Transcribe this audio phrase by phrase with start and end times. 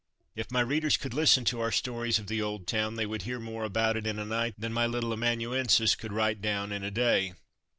[0.35, 3.39] If my readers could listen to our stories of the old town they would hear
[3.39, 6.89] more about it in a night than my little amanuensis could write down in a
[6.89, 7.33] day.